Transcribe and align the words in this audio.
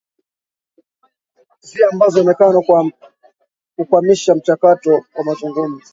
zi 1.67 1.79
ambao 1.91 2.09
unaonekana 2.09 2.61
kukwamisha 3.75 4.35
mchakato 4.35 4.91
wa 4.93 5.23
mazungumzo 5.25 5.85